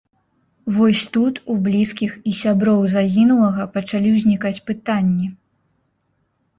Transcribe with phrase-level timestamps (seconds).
[0.77, 5.27] Вось тут у блізкіх і сяброў загінулага пачалі ўзнікаць пытанні.